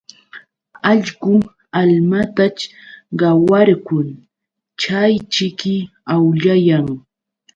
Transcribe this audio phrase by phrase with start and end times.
[0.89, 1.33] Allqu
[1.79, 2.67] almataćh
[3.19, 4.07] qawarqun
[4.81, 5.75] chayćhiki
[6.13, 6.87] awllayan.